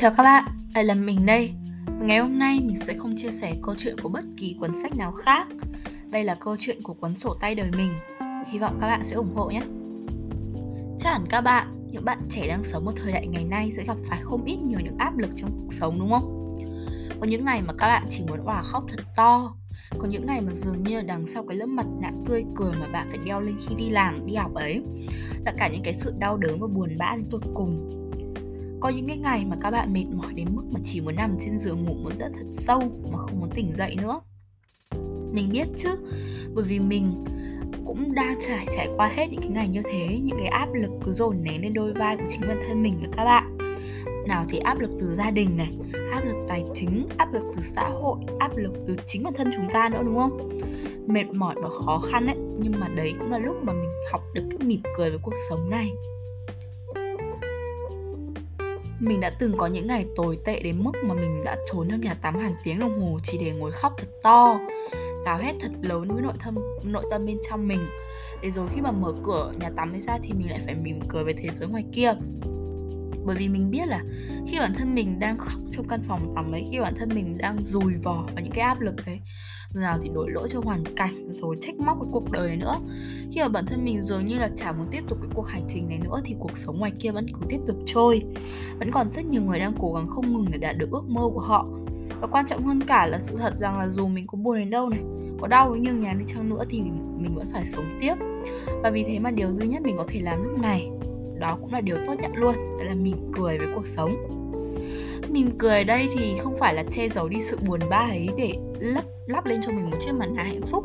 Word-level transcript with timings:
Chào 0.00 0.10
các 0.16 0.22
bạn, 0.22 0.44
đây 0.74 0.84
là 0.84 0.94
mình 0.94 1.26
đây. 1.26 1.54
Ngày 2.00 2.18
hôm 2.18 2.38
nay 2.38 2.60
mình 2.64 2.76
sẽ 2.80 2.94
không 2.98 3.14
chia 3.16 3.30
sẻ 3.30 3.54
câu 3.62 3.74
chuyện 3.78 3.96
của 4.02 4.08
bất 4.08 4.24
kỳ 4.36 4.56
cuốn 4.60 4.76
sách 4.82 4.96
nào 4.96 5.12
khác. 5.12 5.48
Đây 6.10 6.24
là 6.24 6.36
câu 6.40 6.56
chuyện 6.58 6.82
của 6.82 6.94
cuốn 6.94 7.16
sổ 7.16 7.34
tay 7.40 7.54
đời 7.54 7.70
mình. 7.76 7.92
Hy 8.46 8.58
vọng 8.58 8.78
các 8.80 8.86
bạn 8.86 9.04
sẽ 9.04 9.16
ủng 9.16 9.34
hộ 9.34 9.50
nhé. 9.50 9.62
Chắc 11.00 11.10
hẳn 11.10 11.24
các 11.30 11.40
bạn, 11.40 11.86
những 11.90 12.04
bạn 12.04 12.18
trẻ 12.30 12.48
đang 12.48 12.64
sống 12.64 12.84
một 12.84 12.92
thời 12.96 13.12
đại 13.12 13.26
ngày 13.26 13.44
nay 13.44 13.72
sẽ 13.76 13.84
gặp 13.84 13.96
phải 14.08 14.20
không 14.22 14.44
ít 14.44 14.56
nhiều 14.56 14.78
những 14.84 14.98
áp 14.98 15.18
lực 15.18 15.30
trong 15.36 15.50
cuộc 15.58 15.72
sống 15.72 15.98
đúng 15.98 16.10
không? 16.10 16.54
Có 17.20 17.26
những 17.26 17.44
ngày 17.44 17.62
mà 17.66 17.72
các 17.78 17.86
bạn 17.86 18.06
chỉ 18.10 18.24
muốn 18.28 18.44
òa 18.44 18.62
khóc 18.62 18.84
thật 18.88 19.04
to. 19.16 19.54
Có 19.98 20.06
những 20.06 20.26
ngày 20.26 20.40
mà 20.40 20.52
dường 20.52 20.82
như 20.82 21.00
đằng 21.00 21.26
sau 21.26 21.44
cái 21.48 21.56
lớp 21.56 21.66
mặt 21.66 21.86
nạ 22.00 22.10
tươi 22.26 22.44
cười 22.56 22.72
mà 22.80 22.86
bạn 22.92 23.06
phải 23.10 23.18
đeo 23.24 23.40
lên 23.40 23.56
khi 23.68 23.74
đi 23.74 23.90
làm, 23.90 24.26
đi 24.26 24.34
học 24.34 24.54
ấy. 24.54 24.82
Là 25.44 25.52
cả 25.58 25.68
những 25.68 25.82
cái 25.82 25.94
sự 25.94 26.14
đau 26.18 26.36
đớn 26.36 26.60
và 26.60 26.66
buồn 26.66 26.96
bã 26.98 27.16
đến 27.16 27.26
tột 27.30 27.42
cùng 27.54 27.90
có 28.80 28.88
những 28.88 29.06
cái 29.08 29.16
ngày 29.16 29.44
mà 29.44 29.56
các 29.60 29.70
bạn 29.70 29.92
mệt 29.92 30.04
mỏi 30.12 30.32
đến 30.34 30.48
mức 30.54 30.62
mà 30.72 30.80
chỉ 30.84 31.00
muốn 31.00 31.16
nằm 31.16 31.36
trên 31.40 31.58
giường 31.58 31.84
ngủ 31.84 31.94
một 31.94 32.10
giấc 32.18 32.30
thật 32.34 32.46
sâu 32.50 32.80
mà 33.12 33.18
không 33.18 33.40
muốn 33.40 33.50
tỉnh 33.54 33.72
dậy 33.74 33.96
nữa. 34.02 34.20
Mình 35.32 35.48
biết 35.52 35.66
chứ, 35.76 35.88
bởi 36.54 36.64
vì 36.64 36.80
mình 36.80 37.24
cũng 37.86 38.14
đang 38.14 38.38
trải 38.48 38.66
trải 38.76 38.88
qua 38.96 39.08
hết 39.08 39.26
những 39.30 39.40
cái 39.40 39.50
ngày 39.50 39.68
như 39.68 39.82
thế, 39.82 40.20
những 40.22 40.38
cái 40.38 40.48
áp 40.48 40.72
lực 40.74 40.90
cứ 41.04 41.12
dồn 41.12 41.42
nén 41.42 41.62
lên 41.62 41.74
đôi 41.74 41.92
vai 41.92 42.16
của 42.16 42.24
chính 42.28 42.40
bản 42.40 42.58
thân 42.68 42.82
mình 42.82 42.94
và 43.00 43.08
các 43.16 43.24
bạn. 43.24 43.58
Nào 44.26 44.44
thì 44.48 44.58
áp 44.58 44.80
lực 44.80 44.90
từ 45.00 45.14
gia 45.14 45.30
đình 45.30 45.56
này, 45.56 45.70
áp 46.12 46.24
lực 46.24 46.36
tài 46.48 46.64
chính, 46.74 47.08
áp 47.16 47.32
lực 47.32 47.42
từ 47.56 47.62
xã 47.62 47.88
hội, 47.88 48.18
áp 48.38 48.56
lực 48.56 48.72
từ 48.86 48.96
chính 49.06 49.22
bản 49.22 49.32
thân 49.36 49.50
chúng 49.56 49.68
ta 49.72 49.88
nữa, 49.88 50.02
đúng 50.04 50.16
không? 50.16 50.58
Mệt 51.06 51.24
mỏi 51.34 51.54
và 51.62 51.68
khó 51.68 52.02
khăn 52.10 52.26
ấy, 52.26 52.36
nhưng 52.58 52.72
mà 52.80 52.88
đấy 52.88 53.12
cũng 53.18 53.32
là 53.32 53.38
lúc 53.38 53.56
mà 53.62 53.72
mình 53.72 53.90
học 54.12 54.20
được 54.34 54.42
cái 54.50 54.68
mỉm 54.68 54.80
cười 54.96 55.10
với 55.10 55.18
cuộc 55.22 55.34
sống 55.48 55.70
này 55.70 55.90
mình 59.00 59.20
đã 59.20 59.30
từng 59.30 59.56
có 59.56 59.66
những 59.66 59.86
ngày 59.86 60.06
tồi 60.16 60.38
tệ 60.44 60.60
đến 60.60 60.84
mức 60.84 60.92
mà 61.04 61.14
mình 61.14 61.42
đã 61.44 61.56
trốn 61.72 61.88
trong 61.90 62.00
nhà 62.00 62.14
tắm 62.14 62.34
hàng 62.34 62.54
tiếng 62.64 62.78
đồng 62.78 63.00
hồ 63.00 63.18
chỉ 63.22 63.38
để 63.38 63.52
ngồi 63.52 63.72
khóc 63.72 63.92
thật 63.98 64.08
to, 64.22 64.58
gào 65.24 65.38
hét 65.38 65.54
thật 65.60 65.70
lớn 65.82 66.08
với 66.08 66.22
nội 66.22 66.32
tâm 66.44 66.54
nội 66.84 67.04
tâm 67.10 67.26
bên 67.26 67.38
trong 67.50 67.68
mình. 67.68 67.80
Để 68.42 68.50
rồi 68.50 68.68
khi 68.74 68.80
mà 68.80 68.90
mở 68.90 69.14
cửa 69.24 69.52
nhà 69.60 69.70
tắm 69.76 70.00
ra 70.06 70.18
thì 70.22 70.32
mình 70.32 70.50
lại 70.50 70.60
phải 70.64 70.74
mỉm 70.74 71.00
cười 71.08 71.24
về 71.24 71.32
thế 71.32 71.48
giới 71.54 71.68
ngoài 71.68 71.84
kia 71.92 72.12
bởi 73.28 73.36
vì 73.36 73.48
mình 73.48 73.70
biết 73.70 73.88
là 73.88 74.02
khi 74.46 74.58
bản 74.58 74.74
thân 74.74 74.94
mình 74.94 75.18
đang 75.18 75.38
khóc 75.38 75.60
trong 75.70 75.88
căn 75.88 76.02
phòng 76.02 76.32
tắm 76.36 76.52
ấy 76.52 76.66
khi 76.70 76.80
bản 76.80 76.94
thân 76.96 77.08
mình 77.14 77.38
đang 77.38 77.64
dùi 77.64 77.94
vò 78.02 78.24
vào 78.34 78.44
những 78.44 78.52
cái 78.52 78.64
áp 78.64 78.80
lực 78.80 78.94
đấy 79.06 79.20
nào 79.74 79.98
thì 80.02 80.08
đổ 80.14 80.26
lỗi 80.26 80.48
cho 80.50 80.60
hoàn 80.64 80.84
cảnh 80.96 81.14
rồi 81.32 81.56
trách 81.60 81.74
móc 81.78 81.98
cái 82.00 82.08
cuộc 82.12 82.30
đời 82.30 82.56
nữa. 82.56 82.76
Khi 83.32 83.40
mà 83.40 83.48
bản 83.48 83.66
thân 83.66 83.84
mình 83.84 84.02
dường 84.02 84.24
như 84.24 84.38
là 84.38 84.50
chả 84.56 84.72
muốn 84.72 84.86
tiếp 84.90 85.04
tục 85.08 85.18
cái 85.22 85.30
cuộc 85.34 85.46
hành 85.46 85.62
trình 85.68 85.88
này 85.88 85.98
nữa 85.98 86.20
thì 86.24 86.36
cuộc 86.38 86.58
sống 86.58 86.78
ngoài 86.78 86.92
kia 86.98 87.10
vẫn 87.10 87.26
cứ 87.28 87.46
tiếp 87.48 87.58
tục 87.66 87.76
trôi. 87.86 88.22
Vẫn 88.78 88.90
còn 88.90 89.12
rất 89.12 89.24
nhiều 89.24 89.42
người 89.42 89.58
đang 89.58 89.72
cố 89.78 89.92
gắng 89.92 90.08
không 90.08 90.32
ngừng 90.32 90.50
để 90.50 90.58
đạt 90.58 90.78
được 90.78 90.90
ước 90.90 91.08
mơ 91.08 91.22
của 91.34 91.40
họ. 91.40 91.66
Và 92.20 92.26
quan 92.26 92.46
trọng 92.46 92.66
hơn 92.66 92.80
cả 92.80 93.06
là 93.06 93.18
sự 93.18 93.36
thật 93.36 93.56
rằng 93.56 93.78
là 93.78 93.88
dù 93.88 94.08
mình 94.08 94.26
có 94.26 94.38
buồn 94.38 94.58
đến 94.58 94.70
đâu 94.70 94.88
này, 94.88 95.00
có 95.40 95.46
đau 95.46 95.76
như 95.76 95.92
nhà 95.92 96.12
đi 96.12 96.24
chăng 96.26 96.50
nữa 96.50 96.64
thì 96.68 96.80
mình 97.18 97.34
vẫn 97.34 97.46
phải 97.52 97.64
sống 97.64 97.98
tiếp. 98.00 98.14
Và 98.82 98.90
vì 98.90 99.04
thế 99.04 99.18
mà 99.18 99.30
điều 99.30 99.52
duy 99.52 99.68
nhất 99.68 99.82
mình 99.82 99.96
có 99.96 100.04
thể 100.08 100.20
làm 100.20 100.42
lúc 100.42 100.60
này 100.62 100.90
đó 101.38 101.58
cũng 101.60 101.72
là 101.72 101.80
điều 101.80 101.96
tốt 102.06 102.14
nhất 102.22 102.30
luôn, 102.34 102.54
đó 102.54 102.84
là 102.84 102.94
mỉm 102.94 103.16
cười 103.32 103.58
với 103.58 103.66
cuộc 103.74 103.86
sống. 103.86 104.16
Mỉm 105.28 105.50
cười 105.58 105.84
đây 105.84 106.08
thì 106.14 106.34
không 106.38 106.56
phải 106.58 106.74
là 106.74 106.82
che 106.90 107.08
giấu 107.08 107.28
đi 107.28 107.40
sự 107.40 107.58
buồn 107.66 107.80
bã 107.90 107.96
ấy 107.96 108.28
để 108.36 108.54
lấp 108.78 109.04
lắp 109.26 109.46
lên 109.46 109.60
cho 109.66 109.72
mình 109.72 109.90
một 109.90 109.96
chiếc 110.00 110.12
mặt 110.12 110.26
nạ 110.34 110.42
hạnh 110.42 110.66
phúc. 110.66 110.84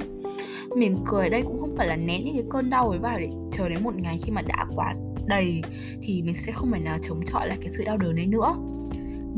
Mỉm 0.78 0.98
cười 1.06 1.30
đây 1.30 1.42
cũng 1.42 1.60
không 1.60 1.76
phải 1.78 1.88
là 1.88 1.96
nén 1.96 2.26
những 2.26 2.36
cái 2.36 2.46
cơn 2.50 2.70
đau 2.70 2.90
ấy 2.90 3.00
vào 3.00 3.20
để 3.20 3.30
chờ 3.52 3.70
đến 3.70 3.84
một 3.84 3.96
ngày 3.96 4.18
khi 4.24 4.32
mà 4.32 4.42
đã 4.42 4.66
quá 4.76 4.96
đầy 5.26 5.62
thì 6.02 6.22
mình 6.22 6.36
sẽ 6.36 6.52
không 6.52 6.72
phải 6.72 6.80
nào 6.80 6.98
chống 7.02 7.22
chọi 7.26 7.48
lại 7.48 7.58
cái 7.62 7.72
sự 7.72 7.84
đau 7.86 7.98
đớn 7.98 8.16
đấy 8.16 8.26
nữa. 8.26 8.56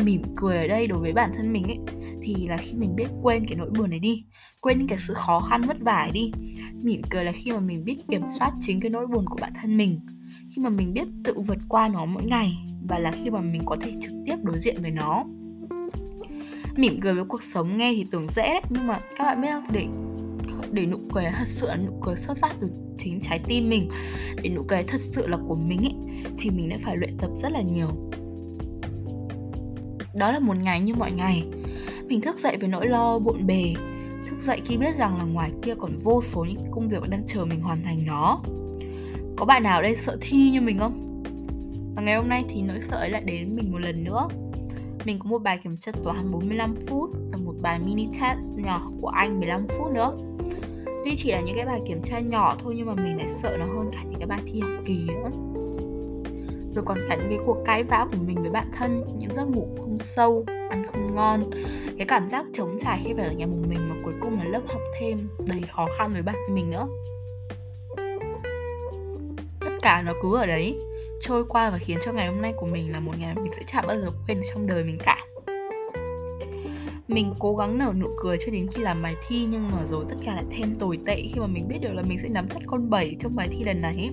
Mỉm 0.04 0.22
cười 0.36 0.58
ở 0.58 0.68
đây 0.68 0.88
đối 0.88 1.00
với 1.00 1.14
bản 1.14 1.32
thân 1.36 1.54
mình 1.54 1.64
ấy, 1.64 1.80
thì 2.22 2.48
là 2.48 2.58
khi 2.58 2.74
mình 2.74 2.96
biết 2.96 3.08
quên 3.22 3.46
cái 3.48 3.58
nỗi 3.58 3.70
buồn 3.70 3.90
này 3.90 4.00
đi, 4.00 4.26
quên 4.62 4.78
những 4.78 4.88
cái 4.88 4.98
sự 5.08 5.14
khó 5.14 5.40
khăn 5.40 5.62
vất 5.62 5.78
vả 5.80 5.96
ấy 5.96 6.12
đi. 6.12 6.32
Mỉm 6.74 7.02
cười 7.10 7.24
là 7.24 7.32
khi 7.32 7.52
mà 7.52 7.60
mình 7.60 7.86
biết 7.86 7.98
kiểm 8.08 8.22
soát 8.40 8.52
chính 8.62 8.80
cái 8.80 8.90
nỗi 8.90 9.08
buồn 9.08 9.26
của 9.30 9.38
bản 9.42 9.52
thân 9.62 9.78
mình 9.78 10.00
khi 10.50 10.62
mà 10.62 10.70
mình 10.70 10.94
biết 10.94 11.08
tự 11.24 11.34
vượt 11.40 11.58
qua 11.70 11.88
nó 11.88 12.06
mỗi 12.06 12.24
ngày 12.26 12.58
và 12.88 13.00
là 13.00 13.12
khi 13.12 13.30
mà 13.30 13.42
mình 13.42 13.62
có 13.66 13.78
thể 13.82 13.94
trực 14.02 14.12
tiếp 14.26 14.36
đối 14.44 14.60
diện 14.60 14.82
với 14.82 14.92
nó. 14.92 15.24
Mỉm 16.76 17.00
cười 17.02 17.14
với 17.14 17.26
cuộc 17.26 17.44
sống 17.44 17.78
nghe 17.78 17.94
thì 17.94 18.06
tưởng 18.12 18.28
dễ 18.28 18.44
đấy, 18.44 18.62
nhưng 18.70 18.88
mà 18.88 19.00
các 19.16 19.24
bạn 19.24 19.42
biết 19.42 19.50
không? 19.52 19.66
Để 19.72 19.88
để 20.72 20.86
nụ 20.86 20.98
cười 21.14 21.24
thật 21.38 21.48
sự 21.48 21.68
là 21.68 21.76
nụ 21.76 22.00
cười 22.02 22.16
xuất 22.16 22.38
phát 22.38 22.52
từ 22.60 22.70
chính 22.98 23.20
trái 23.22 23.40
tim 23.48 23.70
mình. 23.70 23.90
Để 24.42 24.50
nụ 24.50 24.64
cười 24.68 24.84
thật 24.84 25.02
sự 25.02 25.28
là 25.28 25.38
của 25.48 25.56
mình 25.56 25.80
ấy, 25.80 26.24
thì 26.38 26.50
mình 26.50 26.70
đã 26.70 26.78
phải 26.82 26.98
luyện 26.98 27.18
tập 27.18 27.30
rất 27.38 27.52
là 27.52 27.62
nhiều. 27.62 27.88
Đó 30.18 30.32
là 30.32 30.40
một 30.40 30.58
ngày 30.58 30.82
như 30.82 30.96
mọi 30.96 31.12
ngày. 31.12 31.44
Mình 32.08 32.22
thức 32.22 32.40
dậy 32.40 32.58
với 32.60 32.70
nỗi 32.70 32.88
lo 32.88 33.20
bộn 33.20 33.48
bề, 33.48 33.74
thức 34.26 34.40
dậy 34.40 34.62
khi 34.66 34.78
biết 34.78 34.96
rằng 34.96 35.18
là 35.18 35.24
ngoài 35.24 35.52
kia 35.62 35.76
còn 35.76 35.98
vô 36.04 36.22
số 36.22 36.46
những 36.46 36.72
công 36.72 36.88
việc 36.88 37.10
đang 37.10 37.24
chờ 37.28 37.46
mình 37.46 37.62
hoàn 37.62 37.84
thành 37.84 38.00
nó 38.06 38.42
có 39.38 39.46
bạn 39.46 39.64
nào 39.64 39.80
ở 39.80 39.82
đây 39.82 39.96
sợ 39.96 40.18
thi 40.22 40.50
như 40.52 40.62
mình 40.62 40.80
không? 40.80 41.24
Và 41.96 42.02
ngày 42.02 42.16
hôm 42.16 42.30
nay 42.30 42.44
thì 42.50 42.62
nỗi 42.62 42.80
sợ 42.82 42.98
ấy 42.98 43.10
lại 43.10 43.22
đến 43.22 43.56
mình 43.56 43.72
một 43.72 43.80
lần 43.80 44.04
nữa. 44.04 44.28
Mình 45.06 45.20
có 45.20 45.30
một 45.30 45.44
bài 45.44 45.58
kiểm 45.64 45.78
tra 45.78 45.92
toán 46.04 46.32
45 46.32 46.76
phút 46.88 47.10
và 47.32 47.38
một 47.46 47.54
bài 47.62 47.80
mini 47.86 48.08
test 48.22 48.54
nhỏ 48.56 48.92
của 49.02 49.08
anh 49.08 49.40
15 49.40 49.68
phút 49.68 49.92
nữa. 49.92 50.18
Tuy 51.06 51.16
chỉ 51.18 51.32
là 51.32 51.42
những 51.42 51.56
cái 51.56 51.66
bài 51.66 51.82
kiểm 51.88 52.02
tra 52.04 52.20
nhỏ 52.20 52.56
thôi 52.64 52.74
nhưng 52.78 52.88
mà 52.88 52.94
mình 52.96 53.18
lại 53.18 53.30
sợ 53.30 53.58
nó 53.60 53.66
hơn 53.66 53.92
cả 53.94 54.04
những 54.04 54.20
cái 54.20 54.28
bài 54.28 54.40
thi 54.46 54.60
học 54.60 54.72
kỳ 54.86 55.06
nữa. 55.08 55.32
Rồi 56.76 56.86
còn 56.86 56.98
cả 57.10 57.16
những 57.16 57.30
cái 57.30 57.40
cuộc 57.46 57.58
cãi 57.66 57.84
vã 57.84 58.08
của 58.12 58.18
mình 58.28 58.42
với 58.42 58.52
bạn 58.52 58.68
thân 58.78 59.04
Những 59.18 59.34
giấc 59.36 59.46
ngủ 59.46 59.68
không 59.80 59.98
sâu, 60.00 60.44
ăn 60.48 60.86
không 60.92 61.16
ngon. 61.16 61.50
Cái 61.98 62.08
cảm 62.08 62.30
giác 62.30 62.46
trống 62.54 62.78
trải 62.80 63.02
khi 63.04 63.14
phải 63.14 63.26
ở 63.26 63.32
nhà 63.32 63.46
một 63.46 63.68
mình 63.70 63.90
mà 63.90 63.96
cuối 64.04 64.14
cùng 64.22 64.38
là 64.38 64.44
lớp 64.44 64.62
học 64.68 64.82
thêm 65.00 65.18
đầy 65.48 65.62
khó 65.62 65.88
khăn 65.98 66.10
với 66.14 66.22
bản 66.22 66.36
thân 66.48 66.56
mình 66.56 66.70
nữa 66.70 66.88
cả 69.86 70.02
nó 70.06 70.14
cứ 70.22 70.36
ở 70.36 70.46
đấy 70.46 70.76
trôi 71.22 71.46
qua 71.46 71.70
và 71.70 71.78
khiến 71.78 71.98
cho 72.02 72.12
ngày 72.12 72.28
hôm 72.28 72.42
nay 72.42 72.54
của 72.58 72.66
mình 72.66 72.92
là 72.92 73.00
một 73.00 73.12
ngày 73.20 73.36
mình 73.36 73.52
sẽ 73.56 73.62
chả 73.68 73.82
bao 73.82 74.02
giờ 74.02 74.10
quên 74.28 74.42
trong 74.54 74.68
đời 74.68 74.84
mình 74.84 74.98
cả. 75.06 75.26
Mình 77.08 77.34
cố 77.40 77.56
gắng 77.56 77.78
nở 77.78 77.94
nụ 78.00 78.08
cười 78.22 78.38
cho 78.46 78.52
đến 78.52 78.68
khi 78.72 78.82
làm 78.82 79.02
bài 79.02 79.16
thi 79.28 79.48
nhưng 79.50 79.72
mà 79.72 79.86
rồi 79.86 80.06
tất 80.10 80.16
cả 80.26 80.36
lại 80.36 80.44
thêm 80.52 80.76
tồi 80.76 81.00
tệ 81.06 81.16
khi 81.16 81.40
mà 81.40 81.48
mình 81.48 81.68
biết 81.68 81.78
được 81.82 81.94
là 81.94 82.04
mình 82.04 82.20
sẽ 82.22 82.30
nắm 82.30 82.48
chắc 82.50 82.62
con 82.68 82.90
bảy 82.90 83.16
trong 83.20 83.36
bài 83.36 83.48
thi 83.52 83.64
lần 83.64 83.82
này. 83.82 84.10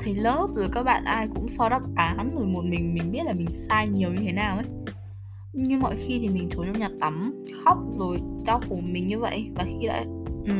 Thấy 0.00 0.14
lớp 0.14 0.48
rồi 0.56 0.68
các 0.72 0.82
bạn 0.82 1.04
ai 1.04 1.28
cũng 1.34 1.48
so 1.48 1.68
đáp 1.68 1.82
án 1.96 2.30
rồi 2.36 2.46
một 2.46 2.64
mình 2.64 2.94
mình 2.94 3.12
biết 3.12 3.22
là 3.24 3.32
mình 3.32 3.48
sai 3.52 3.88
nhiều 3.88 4.10
như 4.10 4.20
thế 4.26 4.32
nào 4.32 4.56
ấy. 4.56 4.66
Như 5.52 5.78
mọi 5.78 5.96
khi 5.96 6.18
thì 6.18 6.28
mình 6.28 6.48
trốn 6.50 6.66
trong 6.66 6.78
nhà 6.78 6.88
tắm, 7.00 7.44
khóc 7.64 7.78
rồi 7.88 8.18
đau 8.46 8.60
khổ 8.68 8.76
mình 8.82 9.08
như 9.08 9.18
vậy 9.18 9.50
và 9.54 9.64
khi 9.64 9.86
đã 9.86 10.04
ừ. 10.46 10.52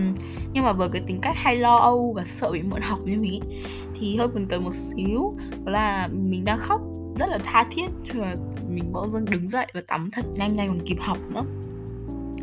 nhưng 0.53 0.65
mà 0.65 0.73
với 0.73 0.89
cái 0.89 1.03
tính 1.07 1.19
cách 1.23 1.35
hay 1.37 1.57
lo 1.57 1.77
âu 1.77 2.13
và 2.17 2.25
sợ 2.25 2.53
bị 2.53 2.63
muộn 2.63 2.81
học 2.81 2.99
như 3.05 3.17
mình 3.17 3.33
ấy, 3.33 3.59
thì 4.01 4.17
hơi 4.17 4.29
buồn 4.29 4.47
cười 4.51 4.61
một 4.61 4.75
xíu. 4.75 5.35
Đó 5.65 5.73
là 5.73 6.09
mình 6.13 6.45
đang 6.45 6.59
khóc 6.59 6.81
rất 7.19 7.27
là 7.29 7.39
tha 7.45 7.67
thiết 7.71 7.91
rồi 8.13 8.27
mình 8.69 8.93
bỗng 8.93 9.13
dưng 9.13 9.25
đứng 9.25 9.49
dậy 9.49 9.67
và 9.75 9.81
tắm 9.87 10.11
thật 10.13 10.25
nhanh 10.35 10.53
nhanh 10.53 10.69
còn 10.69 10.87
kịp 10.87 10.97
học 11.01 11.19
nữa. 11.35 11.45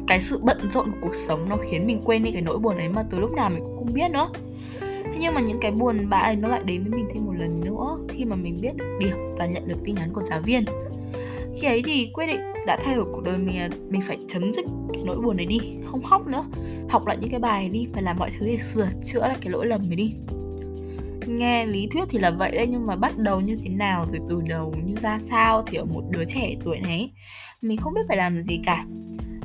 Cái 0.08 0.20
sự 0.20 0.40
bận 0.44 0.58
rộn 0.74 0.92
của 0.92 0.98
cuộc 1.02 1.16
sống 1.28 1.50
nó 1.50 1.58
khiến 1.70 1.88
mình 1.88 2.02
quên 2.06 2.24
đi 2.24 2.32
cái 2.32 2.42
nỗi 2.42 2.58
buồn 2.58 2.78
ấy 2.78 2.90
mà 2.90 3.04
từ 3.10 3.20
lúc 3.20 3.32
nào 3.32 3.50
mình 3.50 3.60
cũng 3.60 3.76
không 3.76 3.94
biết 3.94 4.12
nữa. 4.12 4.30
Thế 4.82 5.18
nhưng 5.20 5.34
mà 5.34 5.42
những 5.42 5.58
cái 5.62 5.72
buồn 5.72 6.10
bã 6.10 6.18
ấy 6.18 6.36
nó 6.36 6.48
lại 6.48 6.62
đến 6.66 6.84
với 6.84 6.92
mình 6.92 7.08
thêm 7.14 7.26
một 7.26 7.34
lần 7.38 7.62
nữa 7.62 7.98
khi 8.10 8.26
mà 8.26 8.36
mình 8.36 8.58
biết 8.62 8.76
được 8.76 8.98
điểm 9.00 9.18
và 9.38 9.46
nhận 9.46 9.68
được 9.68 9.78
tin 9.84 9.96
nhắn 9.96 10.14
của 10.14 10.24
giáo 10.24 10.42
viên. 10.42 10.66
Khi 11.62 11.68
ấy 11.68 11.82
thì 11.86 12.12
quyết 12.14 12.28
định 12.28 12.42
đã 12.68 12.80
thay 12.84 12.96
đổi 12.96 13.06
cuộc 13.12 13.24
đời 13.24 13.38
mình 13.38 13.70
mình 13.90 14.02
phải 14.02 14.18
chấm 14.28 14.54
dứt 14.54 14.66
cái 14.94 15.04
nỗi 15.06 15.16
buồn 15.22 15.38
này 15.38 15.46
đi 15.46 15.60
không 15.86 16.04
khóc 16.04 16.28
nữa 16.28 16.46
học 16.90 17.08
lại 17.08 17.18
những 17.22 17.30
cái 17.30 17.40
bài 17.40 17.70
đi 17.70 17.88
và 17.94 18.02
làm 18.02 18.18
mọi 18.20 18.32
thứ 18.40 18.46
để 18.46 18.58
sửa 18.58 18.90
chữa 19.04 19.20
lại 19.20 19.38
cái 19.42 19.52
lỗi 19.52 19.68
lầm 19.68 19.82
này 19.88 19.96
đi. 19.96 20.14
Nghe 21.28 21.66
lý 21.66 21.88
thuyết 21.92 22.04
thì 22.10 22.20
là 22.20 22.32
vậy 22.32 22.52
đấy, 22.52 22.68
nhưng 22.72 22.88
mà 22.88 22.96
bắt 22.96 23.18
đầu 23.18 23.42
như 23.42 23.58
thế 23.64 23.70
nào 23.70 24.06
rồi 24.12 24.20
từ 24.30 24.42
đầu 24.48 24.76
như 24.86 24.96
ra 25.02 25.20
sao 25.20 25.64
thì 25.68 25.78
ở 25.78 25.86
một 25.86 26.04
đứa 26.10 26.26
trẻ 26.26 26.56
tuổi 26.64 26.80
này 26.80 27.12
mình 27.62 27.78
không 27.78 27.94
biết 27.94 28.02
phải 28.08 28.18
làm 28.18 28.44
gì 28.44 28.60
cả. 28.66 28.86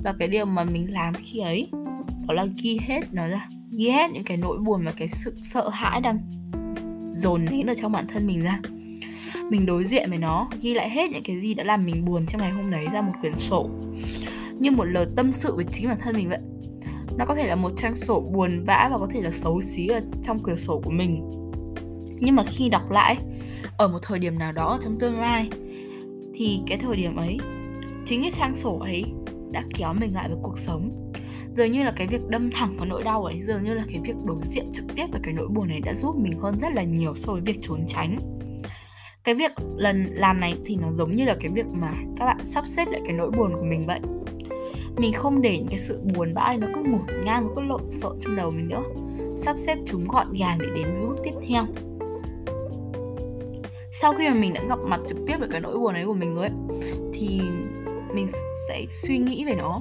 Và 0.05 0.15
cái 0.19 0.29
điều 0.29 0.45
mà 0.45 0.65
mình 0.65 0.93
làm 0.93 1.15
khi 1.15 1.39
ấy, 1.39 1.69
đó 2.27 2.35
là 2.35 2.47
ghi 2.63 2.79
hết 2.83 3.01
nó 3.13 3.27
ra, 3.29 3.49
ghi 3.71 3.91
hết 3.91 4.11
những 4.11 4.25
cái 4.25 4.37
nỗi 4.37 4.59
buồn 4.59 4.83
và 4.85 4.93
cái 4.97 5.09
sự 5.09 5.35
sợ 5.43 5.69
hãi 5.69 6.01
đang 6.01 6.19
dồn 7.13 7.45
nén 7.51 7.67
ở 7.67 7.75
trong 7.75 7.93
bản 7.93 8.07
thân 8.09 8.27
mình 8.27 8.43
ra. 8.43 8.61
Mình 9.51 9.67
đối 9.67 9.85
diện 9.85 10.11
với 10.11 10.19
nó, 10.19 10.49
ghi 10.61 10.75
lại 10.75 10.91
hết 10.91 11.11
những 11.11 11.23
cái 11.23 11.41
gì 11.41 11.55
đã 11.55 11.65
làm 11.65 11.85
mình 11.85 12.05
buồn 12.05 12.27
trong 12.27 12.41
ngày 12.41 12.51
hôm 12.51 12.71
đấy 12.71 12.87
ra 12.93 13.03
một 13.03 13.13
quyển 13.21 13.39
sổ. 13.39 13.71
Như 14.59 14.71
một 14.71 14.85
lời 14.85 15.07
tâm 15.17 15.33
sự 15.33 15.57
với 15.57 15.65
chính 15.73 15.89
bản 15.89 15.99
thân 16.01 16.17
mình 16.17 16.29
vậy 16.29 16.39
nó 17.19 17.25
có 17.25 17.35
thể 17.35 17.47
là 17.47 17.57
một 17.57 17.71
trang 17.77 17.97
sổ 17.97 18.21
buồn 18.21 18.65
vã 18.67 18.89
và 18.93 18.99
có 18.99 19.07
thể 19.11 19.21
là 19.21 19.31
xấu 19.31 19.61
xí 19.61 19.87
ở 19.87 20.01
trong 20.23 20.39
cửa 20.43 20.57
sổ 20.57 20.81
của 20.85 20.91
mình. 20.91 21.31
Nhưng 22.21 22.37
mà 22.37 22.45
khi 22.47 22.69
đọc 22.69 22.91
lại, 22.91 23.17
ở 23.79 23.89
một 23.89 23.99
thời 24.03 24.19
điểm 24.19 24.39
nào 24.39 24.53
đó 24.53 24.79
trong 24.81 24.99
tương 24.99 25.19
lai, 25.19 25.51
thì 26.35 26.61
cái 26.67 26.79
thời 26.79 26.97
điểm 26.97 27.17
ấy, 27.17 27.39
chính 28.07 28.23
cái 28.23 28.33
trang 28.37 28.57
sổ 28.57 28.79
ấy 28.79 29.05
đã 29.53 29.63
kéo 29.75 29.95
mình 29.95 30.15
lại 30.15 30.29
với 30.29 30.39
cuộc 30.43 30.59
sống. 30.59 31.11
Dường 31.57 31.71
như 31.71 31.85
là 31.85 31.93
cái 31.97 32.07
việc 32.07 32.29
đâm 32.29 32.51
thẳng 32.51 32.77
vào 32.77 32.87
nỗi 32.87 33.03
đau 33.03 33.25
ấy, 33.25 33.41
dường 33.41 33.63
như 33.63 33.75
là 33.75 33.85
cái 33.89 34.01
việc 34.05 34.17
đối 34.25 34.37
diện 34.43 34.73
trực 34.73 34.85
tiếp 34.95 35.07
với 35.13 35.21
cái 35.25 35.35
nỗi 35.35 35.49
buồn 35.49 35.69
này 35.69 35.81
đã 35.81 35.95
giúp 35.95 36.17
mình 36.17 36.39
hơn 36.39 36.61
rất 36.61 36.73
là 36.73 36.83
nhiều 36.83 37.17
so 37.17 37.33
với 37.33 37.41
việc 37.41 37.59
trốn 37.63 37.81
tránh. 37.87 38.19
Cái 39.25 39.35
việc 39.35 39.53
lần 39.77 40.07
làm 40.11 40.41
này 40.41 40.55
thì 40.65 40.77
nó 40.77 40.93
giống 40.93 41.17
như 41.17 41.25
là 41.25 41.37
cái 41.41 41.51
việc 41.55 41.67
mà 41.67 41.93
các 42.17 42.25
bạn 42.25 42.39
sắp 42.45 42.67
xếp 42.67 42.89
lại 42.89 43.01
cái 43.05 43.13
nỗi 43.13 43.31
buồn 43.31 43.53
của 43.55 43.65
mình 43.65 43.87
vậy 43.87 44.01
mình 44.97 45.13
không 45.13 45.43
để 45.43 45.59
những 45.59 45.69
cái 45.69 45.79
sự 45.79 46.01
buồn 46.15 46.35
bã 46.35 46.55
nó 46.59 46.67
cứ 46.75 46.83
ngổn 46.83 47.23
ngang 47.25 47.47
nó 47.47 47.53
cứ 47.57 47.63
lộn 47.63 47.91
xộn 47.91 48.17
trong 48.21 48.37
đầu 48.37 48.51
mình 48.51 48.69
nữa. 48.69 48.83
Sắp 49.37 49.57
xếp 49.59 49.79
chúng 49.87 50.05
gọn 50.09 50.33
gàng 50.33 50.59
để 50.59 50.67
đến 50.75 50.85
với 50.85 51.09
bước 51.09 51.17
tiếp 51.25 51.33
theo. 51.49 51.65
Sau 53.93 54.13
khi 54.13 54.29
mà 54.29 54.35
mình 54.35 54.55
đã 54.55 54.63
gặp 54.69 54.79
mặt 54.89 55.01
trực 55.09 55.19
tiếp 55.27 55.37
với 55.39 55.49
cái 55.49 55.61
nỗi 55.61 55.79
buồn 55.79 55.95
ấy 55.95 56.07
của 56.07 56.15
mình 56.15 56.35
rồi 56.35 56.47
ấy, 56.47 56.53
thì 57.13 57.41
mình 58.15 58.29
sẽ 58.69 58.85
suy 58.89 59.19
nghĩ 59.19 59.45
về 59.45 59.55
nó. 59.55 59.81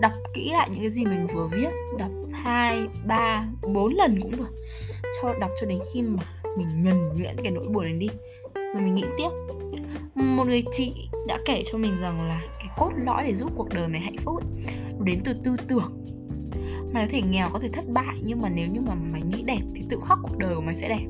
Đọc 0.00 0.12
kỹ 0.34 0.50
lại 0.52 0.68
những 0.72 0.80
cái 0.80 0.90
gì 0.90 1.04
mình 1.04 1.26
vừa 1.34 1.46
viết 1.46 1.68
đọc 1.98 2.10
hai 2.32 2.86
ba 3.06 3.44
bốn 3.74 3.94
lần 3.94 4.18
cũng 4.20 4.36
được. 4.36 4.50
Cho 5.22 5.34
đọc 5.40 5.50
cho 5.60 5.66
đến 5.66 5.78
khi 5.92 6.02
mà 6.02 6.22
mình 6.56 6.68
nhuần 6.84 7.16
nhuyễn 7.16 7.36
cái 7.42 7.52
nỗi 7.52 7.64
buồn 7.68 7.84
này 7.84 7.92
đi. 7.92 8.08
Rồi 8.54 8.82
mình 8.82 8.94
nghĩ 8.94 9.04
tiếp. 9.16 9.28
Một 10.14 10.46
người 10.46 10.64
chị 10.72 11.08
đã 11.28 11.38
kể 11.44 11.62
cho 11.66 11.78
mình 11.78 12.00
rằng 12.00 12.28
là 12.28 12.40
cốt 12.78 12.90
lõi 12.96 13.24
để 13.24 13.34
giúp 13.34 13.52
cuộc 13.56 13.68
đời 13.74 13.88
mày 13.88 14.00
hạnh 14.00 14.16
phúc 14.16 14.36
ấy, 14.36 14.74
nó 14.98 15.04
đến 15.04 15.20
từ 15.24 15.32
tư 15.44 15.56
tưởng. 15.68 16.04
Mày 16.92 17.06
có 17.06 17.10
thể 17.12 17.22
nghèo 17.22 17.48
có 17.52 17.58
thể 17.58 17.68
thất 17.68 17.84
bại 17.88 18.16
nhưng 18.24 18.40
mà 18.40 18.48
nếu 18.48 18.68
như 18.68 18.80
mà 18.80 18.94
mày 18.94 19.22
nghĩ 19.22 19.42
đẹp 19.42 19.60
thì 19.74 19.82
tự 19.88 20.00
khắc 20.04 20.18
cuộc 20.22 20.38
đời 20.38 20.54
của 20.54 20.60
mày 20.60 20.74
sẽ 20.74 20.88
đẹp. 20.88 21.06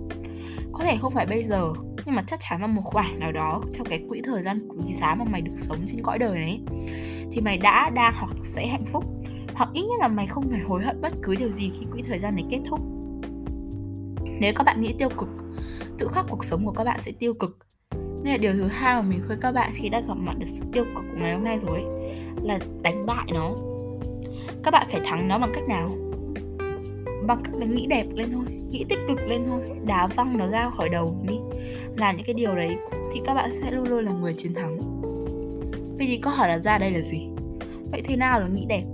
Có 0.73 0.85
thể 0.85 0.97
không 1.01 1.13
phải 1.13 1.27
bây 1.27 1.45
giờ 1.45 1.73
nhưng 2.07 2.15
mà 2.15 2.23
chắc 2.27 2.41
chắn 2.41 2.61
vào 2.61 2.69
một 2.69 2.83
khoảng 2.85 3.21
nào 3.21 3.33
đó 3.33 3.63
trong 3.75 3.87
cái 3.87 4.05
quỹ 4.09 4.21
thời 4.25 4.43
gian 4.43 4.69
quý 4.69 4.93
giá 4.93 5.15
mà 5.15 5.25
mày 5.25 5.41
được 5.41 5.53
sống 5.57 5.79
trên 5.87 6.03
cõi 6.03 6.19
đời 6.19 6.39
này 6.39 6.61
thì 7.33 7.41
mày 7.41 7.59
đã 7.59 7.91
đang 7.91 8.13
hoặc 8.17 8.33
sẽ 8.45 8.67
hạnh 8.67 8.85
phúc. 8.87 9.05
Hoặc 9.55 9.71
ít 9.73 9.83
nhất 9.83 10.01
là 10.01 10.09
mày 10.09 10.27
không 10.27 10.51
phải 10.51 10.61
hối 10.61 10.85
hận 10.85 11.01
bất 11.01 11.13
cứ 11.23 11.35
điều 11.37 11.53
gì 11.53 11.71
khi 11.71 11.87
quỹ 11.93 12.03
thời 12.03 12.19
gian 12.19 12.35
này 12.35 12.45
kết 12.51 12.61
thúc. 12.69 12.81
Nếu 14.41 14.53
các 14.57 14.65
bạn 14.65 14.83
nghĩ 14.83 14.95
tiêu 14.99 15.09
cực 15.19 15.29
tự 15.99 16.09
khắc 16.09 16.27
cuộc 16.29 16.45
sống 16.45 16.67
của 16.67 16.73
các 16.73 16.85
bạn 16.85 17.01
sẽ 17.03 17.13
tiêu 17.13 17.35
cực 17.35 17.68
nên 18.23 18.33
là 18.33 18.37
điều 18.37 18.53
thứ 18.53 18.67
hai 18.67 18.95
mà 18.95 19.03
mình 19.03 19.21
khuyên 19.27 19.41
các 19.41 19.53
bạn 19.53 19.71
khi 19.75 19.89
đã 19.89 20.01
gặp 20.01 20.17
mặt 20.17 20.39
được 20.39 20.47
sự 20.49 20.65
tiêu 20.73 20.85
cực 20.85 21.05
của 21.11 21.19
ngày 21.21 21.35
hôm 21.35 21.45
nay 21.45 21.59
rồi 21.59 21.83
là 22.43 22.59
đánh 22.83 23.07
bại 23.07 23.27
nó. 23.33 23.55
Các 24.63 24.71
bạn 24.71 24.87
phải 24.91 25.01
thắng 25.05 25.29
nó 25.29 25.39
bằng 25.39 25.53
cách 25.55 25.69
nào? 25.69 25.95
Bằng 27.27 27.41
cách 27.45 27.55
là 27.55 27.67
nghĩ 27.67 27.87
đẹp 27.87 28.07
lên 28.15 28.29
thôi, 28.33 28.45
nghĩ 28.71 28.85
tích 28.89 28.99
cực 29.09 29.19
lên 29.29 29.43
thôi, 29.49 29.61
đá 29.87 30.07
văng 30.07 30.39
nó 30.39 30.47
ra 30.47 30.71
khỏi 30.71 30.89
đầu 30.89 31.17
đi. 31.29 31.35
Làm 31.97 32.17
những 32.17 32.27
cái 32.27 32.35
điều 32.35 32.55
đấy 32.55 32.77
thì 33.13 33.21
các 33.25 33.35
bạn 33.35 33.51
sẽ 33.53 33.71
luôn 33.71 33.89
luôn 33.89 34.05
là 34.05 34.13
người 34.13 34.35
chiến 34.35 34.55
thắng. 34.55 34.79
Vậy 35.99 36.07
thì 36.07 36.17
câu 36.17 36.33
hỏi 36.33 36.49
là 36.49 36.59
ra 36.59 36.79
đây 36.79 36.91
là 36.91 37.01
gì? 37.01 37.29
Vậy 37.91 38.03
thế 38.05 38.17
nào 38.17 38.41
là 38.41 38.49
nghĩ 38.49 38.67
đẹp? 38.69 38.85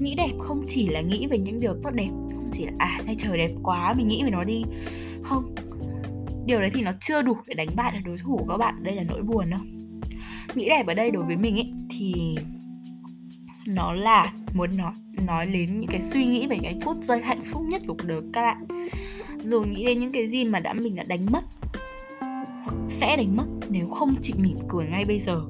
Nghĩ 0.00 0.14
đẹp 0.14 0.32
không 0.38 0.64
chỉ 0.66 0.88
là 0.88 1.00
nghĩ 1.00 1.26
về 1.26 1.38
những 1.38 1.60
điều 1.60 1.74
tốt 1.82 1.90
đẹp, 1.94 2.10
không 2.34 2.50
chỉ 2.52 2.64
là 2.64 2.72
à 2.78 3.00
nay 3.06 3.14
trời 3.18 3.38
đẹp 3.38 3.50
quá, 3.62 3.94
mình 3.94 4.08
nghĩ 4.08 4.22
về 4.24 4.30
nó 4.30 4.44
đi. 4.44 4.64
Không 5.22 5.54
điều 6.46 6.60
đấy 6.60 6.70
thì 6.74 6.82
nó 6.82 6.90
chưa 7.00 7.22
đủ 7.22 7.36
để 7.46 7.54
đánh 7.54 7.68
bại 7.76 7.92
được 7.94 8.00
đối 8.04 8.18
thủ 8.18 8.36
của 8.36 8.46
các 8.48 8.56
bạn. 8.56 8.74
Đây 8.82 8.94
là 8.94 9.02
nỗi 9.02 9.22
buồn 9.22 9.50
đâu 9.50 9.60
nghĩ 10.54 10.68
đẹp 10.68 10.86
ở 10.86 10.94
đây 10.94 11.10
đối 11.10 11.24
với 11.24 11.36
mình 11.36 11.54
ấy, 11.54 11.72
thì 11.90 12.36
nó 13.66 13.92
là 13.92 14.32
muốn 14.54 14.76
nói 14.76 14.92
nói 15.26 15.46
đến 15.46 15.78
những 15.78 15.90
cái 15.90 16.00
suy 16.00 16.24
nghĩ 16.24 16.46
về 16.46 16.58
cái 16.62 16.78
phút 16.84 16.96
giây 17.02 17.22
hạnh 17.22 17.44
phúc 17.44 17.62
nhất 17.68 17.82
của 17.86 17.94
cuộc 17.94 18.06
đời 18.06 18.20
các 18.32 18.42
bạn. 18.42 18.88
Rồi 19.42 19.66
nghĩ 19.66 19.86
đến 19.86 19.98
những 19.98 20.12
cái 20.12 20.28
gì 20.28 20.44
mà 20.44 20.60
đã 20.60 20.72
mình 20.72 20.94
đã 20.94 21.02
đánh 21.02 21.26
mất, 21.32 21.44
hoặc 22.64 22.76
sẽ 22.90 23.16
đánh 23.16 23.36
mất 23.36 23.46
nếu 23.68 23.88
không 23.88 24.14
chị 24.22 24.34
mỉm 24.38 24.56
cười 24.68 24.86
ngay 24.86 25.04
bây 25.04 25.18
giờ. 25.18 25.40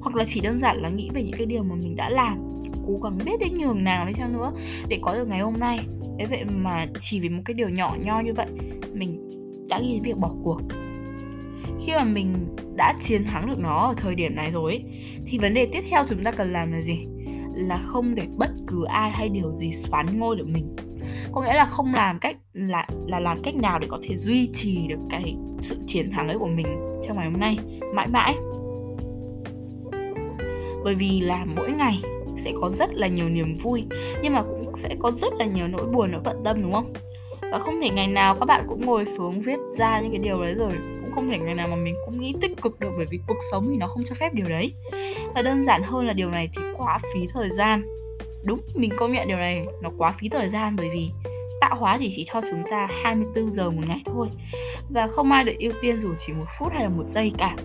Hoặc 0.00 0.16
là 0.16 0.24
chỉ 0.28 0.40
đơn 0.40 0.60
giản 0.60 0.82
là 0.82 0.88
nghĩ 0.88 1.10
về 1.14 1.22
những 1.22 1.34
cái 1.36 1.46
điều 1.46 1.62
mà 1.62 1.74
mình 1.74 1.96
đã 1.96 2.10
làm, 2.10 2.38
cố 2.86 3.00
gắng 3.02 3.18
biết 3.24 3.40
đến 3.40 3.54
nhường 3.54 3.84
nào 3.84 4.06
đi 4.06 4.12
chăng 4.16 4.32
nữa 4.32 4.52
để 4.88 4.98
có 5.02 5.14
được 5.14 5.28
ngày 5.28 5.40
hôm 5.40 5.54
nay. 5.60 5.78
Thế 6.18 6.26
vậy 6.30 6.44
mà 6.44 6.86
chỉ 7.00 7.20
vì 7.20 7.28
một 7.28 7.42
cái 7.44 7.54
điều 7.54 7.68
nhỏ 7.68 7.96
nho 8.04 8.20
như 8.20 8.34
vậy 8.34 8.46
nghĩ 9.82 9.92
đến 9.94 10.02
việc 10.02 10.18
bỏ 10.18 10.30
cuộc. 10.44 10.60
Khi 11.80 11.92
mà 11.94 12.04
mình 12.04 12.56
đã 12.76 12.94
chiến 13.00 13.24
thắng 13.24 13.46
được 13.46 13.58
nó 13.58 13.76
ở 13.76 13.94
thời 13.96 14.14
điểm 14.14 14.34
này 14.34 14.50
rồi 14.52 14.84
thì 15.26 15.38
vấn 15.38 15.54
đề 15.54 15.66
tiếp 15.72 15.82
theo 15.90 16.02
chúng 16.08 16.24
ta 16.24 16.32
cần 16.32 16.52
làm 16.52 16.72
là 16.72 16.80
gì? 16.80 17.06
Là 17.54 17.78
không 17.82 18.14
để 18.14 18.22
bất 18.36 18.50
cứ 18.66 18.84
ai 18.84 19.10
hay 19.10 19.28
điều 19.28 19.54
gì 19.54 19.72
xoán 19.72 20.18
ngôi 20.18 20.36
được 20.36 20.46
mình. 20.48 20.76
Có 21.32 21.42
nghĩa 21.42 21.54
là 21.54 21.64
không 21.64 21.94
làm 21.94 22.18
cách, 22.18 22.36
là 22.52 22.86
là 23.06 23.20
làm 23.20 23.42
cách 23.42 23.54
nào 23.54 23.78
để 23.78 23.86
có 23.90 23.98
thể 24.02 24.16
duy 24.16 24.50
trì 24.54 24.86
được 24.86 24.98
cái 25.10 25.34
sự 25.60 25.76
chiến 25.86 26.10
thắng 26.10 26.28
ấy 26.28 26.38
của 26.38 26.46
mình 26.46 26.66
trong 27.06 27.16
ngày 27.16 27.30
hôm 27.30 27.40
nay, 27.40 27.58
mãi 27.94 28.08
mãi. 28.08 28.34
Bởi 30.84 30.94
vì 30.94 31.20
là 31.20 31.44
mỗi 31.56 31.72
ngày 31.72 32.00
sẽ 32.36 32.52
có 32.60 32.70
rất 32.70 32.94
là 32.94 33.06
nhiều 33.06 33.28
niềm 33.28 33.56
vui, 33.62 33.84
nhưng 34.22 34.34
mà 34.34 34.42
cũng 34.42 34.76
sẽ 34.76 34.96
có 34.98 35.10
rất 35.10 35.32
là 35.38 35.44
nhiều 35.44 35.66
nỗi 35.68 35.86
buồn, 35.86 36.10
nỗi 36.12 36.20
bận 36.24 36.36
tâm, 36.44 36.62
đúng 36.62 36.72
không? 36.72 36.92
Và 37.50 37.58
không 37.58 37.80
thể 37.82 37.90
ngày 37.90 38.06
nào 38.06 38.34
các 38.34 38.46
bạn 38.46 38.64
cũng 38.68 38.86
ngồi 38.86 39.04
xuống 39.06 39.40
viết 39.40 39.58
ra 39.72 40.00
những 40.00 40.10
cái 40.10 40.20
điều 40.20 40.42
đấy 40.42 40.54
rồi. 40.54 40.72
Cũng 41.02 41.12
không 41.12 41.30
thể 41.30 41.38
ngày 41.38 41.54
nào 41.54 41.68
mà 41.68 41.76
mình 41.76 41.94
cũng 42.04 42.20
nghĩ 42.20 42.34
tích 42.40 42.62
cực 42.62 42.80
được, 42.80 42.90
bởi 42.96 43.06
vì 43.10 43.18
cuộc 43.26 43.38
sống 43.50 43.68
thì 43.70 43.76
nó 43.76 43.86
không 43.86 44.02
cho 44.04 44.14
phép 44.14 44.34
điều 44.34 44.48
đấy. 44.48 44.72
Và 45.34 45.42
đơn 45.42 45.64
giản 45.64 45.82
hơn 45.82 46.06
là 46.06 46.12
điều 46.12 46.30
này 46.30 46.48
thì 46.56 46.62
quá 46.76 46.98
phí 47.14 47.26
thời 47.32 47.50
gian. 47.50 47.82
Đúng, 48.42 48.60
mình 48.74 48.90
công 48.96 49.12
nhận 49.12 49.28
điều 49.28 49.36
này, 49.36 49.66
nó 49.82 49.90
quá 49.98 50.12
phí 50.18 50.28
thời 50.28 50.48
gian 50.48 50.76
bởi 50.76 50.90
vì 50.92 51.10
tạo 51.60 51.76
hóa 51.76 51.98
thì 51.98 52.12
chỉ 52.16 52.24
cho 52.32 52.40
chúng 52.50 52.62
ta 52.70 52.88
24 53.02 53.52
giờ 53.52 53.70
một 53.70 53.82
ngày 53.88 54.02
thôi. 54.04 54.28
Và 54.90 55.06
không 55.06 55.32
ai 55.32 55.44
được 55.44 55.58
ưu 55.58 55.72
tiên 55.82 56.00
dù 56.00 56.10
chỉ 56.18 56.32
một 56.32 56.46
phút 56.58 56.72
hay 56.72 56.82
là 56.82 56.88
một 56.88 57.06
giây 57.06 57.32
cả. 57.38 57.56